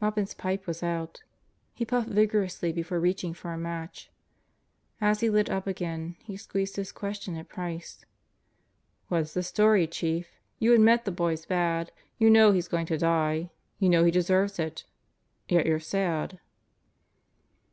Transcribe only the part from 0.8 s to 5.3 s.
out. He puffed vigorously before reaching for a match. As he